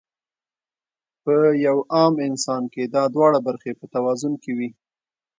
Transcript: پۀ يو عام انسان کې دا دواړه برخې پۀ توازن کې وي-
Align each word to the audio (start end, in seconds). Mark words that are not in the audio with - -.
پۀ 1.23 1.33
يو 1.65 1.77
عام 1.95 2.13
انسان 2.27 2.63
کې 2.73 2.83
دا 2.93 3.03
دواړه 3.15 3.39
برخې 3.47 3.71
پۀ 3.79 3.85
توازن 3.93 4.33
کې 4.43 4.51
وي- 4.57 4.69